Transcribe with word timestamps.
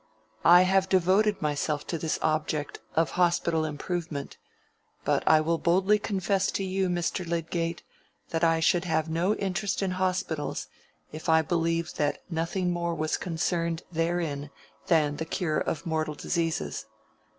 I 0.43 0.63
have 0.63 0.89
devoted 0.89 1.43
myself 1.43 1.85
to 1.85 1.99
this 1.99 2.17
object 2.23 2.79
of 2.95 3.11
hospital 3.21 3.65
improvement, 3.65 4.35
but 5.05 5.21
I 5.27 5.41
will 5.41 5.59
boldly 5.59 5.99
confess 5.99 6.49
to 6.53 6.63
you, 6.63 6.89
Mr. 6.89 7.23
Lydgate, 7.23 7.83
that 8.31 8.43
I 8.43 8.61
should 8.61 8.85
have 8.85 9.11
no 9.11 9.35
interest 9.35 9.83
in 9.83 9.91
hospitals 9.91 10.65
if 11.11 11.29
I 11.29 11.43
believed 11.43 11.97
that 11.97 12.23
nothing 12.31 12.71
more 12.71 12.95
was 12.95 13.15
concerned 13.15 13.83
therein 13.91 14.49
than 14.87 15.17
the 15.17 15.25
cure 15.25 15.59
of 15.59 15.85
mortal 15.85 16.15
diseases. 16.15 16.87